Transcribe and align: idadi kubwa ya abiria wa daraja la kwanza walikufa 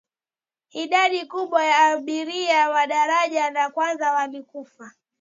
idadi 0.71 1.25
kubwa 1.25 1.65
ya 1.65 1.77
abiria 1.87 2.69
wa 2.69 2.87
daraja 2.87 3.49
la 3.49 3.69
kwanza 3.69 4.11
walikufa 4.11 4.91